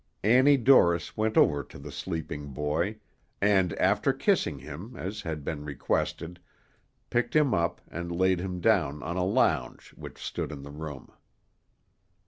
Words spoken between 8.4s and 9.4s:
down on a